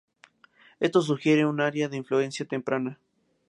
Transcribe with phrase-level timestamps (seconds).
[0.79, 2.97] Esto sugiere un área de influencia temprana.